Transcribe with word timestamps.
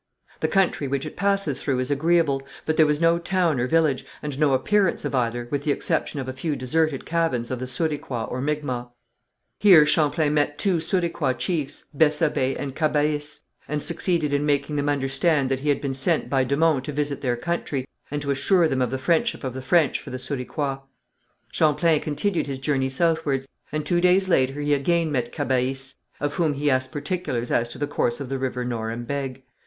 The 0.39 0.47
country 0.47 0.87
which 0.87 1.05
it 1.05 1.15
passes 1.15 1.61
through 1.61 1.77
is 1.77 1.91
agreeable, 1.91 2.41
but 2.65 2.75
there 2.75 2.87
was 2.87 2.99
no 2.99 3.19
town 3.19 3.59
or 3.59 3.67
village, 3.67 4.03
and 4.23 4.39
no 4.39 4.53
appearance 4.53 5.05
of 5.05 5.13
either, 5.13 5.47
with 5.51 5.61
the 5.63 5.69
exception 5.69 6.19
of 6.19 6.27
a 6.27 6.33
few 6.33 6.55
deserted 6.55 7.05
cabins 7.05 7.51
of 7.51 7.59
the 7.59 7.67
Souriquois 7.67 8.23
or 8.23 8.41
Micmacs. 8.41 8.89
Here 9.59 9.85
Champlain 9.85 10.33
met 10.33 10.57
two 10.57 10.77
Souriquois 10.77 11.37
chiefs, 11.37 11.85
Bessabé 11.95 12.55
and 12.57 12.75
Cabahis, 12.75 13.41
and 13.67 13.83
succeeded 13.83 14.33
in 14.33 14.43
making 14.43 14.75
them 14.75 14.89
understand 14.89 15.49
that 15.49 15.59
he 15.59 15.69
had 15.69 15.79
been 15.79 15.93
sent 15.93 16.31
by 16.31 16.43
de 16.45 16.57
Monts 16.57 16.87
to 16.87 16.91
visit 16.91 17.21
their 17.21 17.37
country, 17.37 17.87
and 18.09 18.23
to 18.23 18.31
assure 18.31 18.67
them 18.67 18.81
of 18.81 18.89
the 18.89 18.97
friendship 18.97 19.43
of 19.43 19.53
the 19.53 19.61
French 19.61 19.99
for 19.99 20.09
the 20.09 20.17
Souriquois. 20.17 20.79
Champlain 21.51 22.01
continued 22.01 22.47
his 22.47 22.57
journey 22.57 22.89
southwards, 22.89 23.47
and 23.71 23.85
two 23.85 24.01
days 24.01 24.27
later 24.27 24.61
he 24.61 24.73
again 24.73 25.11
met 25.11 25.31
Cabahis, 25.31 25.95
of 26.19 26.33
whom 26.33 26.53
he 26.55 26.71
asked 26.71 26.91
particulars 26.91 27.51
as 27.51 27.69
to 27.69 27.77
the 27.77 27.85
course 27.85 28.19
of 28.19 28.29
the 28.29 28.39
river 28.39 28.65
Norembègue. 28.65 29.43